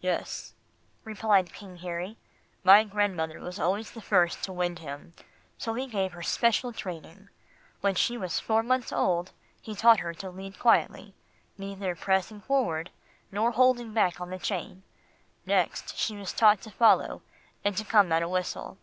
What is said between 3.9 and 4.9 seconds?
the first to wind